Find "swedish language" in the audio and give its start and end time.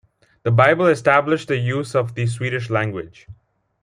2.25-3.27